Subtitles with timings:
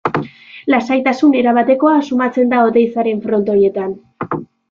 [0.73, 3.93] Lasaitasun erabatekoa sumatzen da Oteizaren Frontoietan.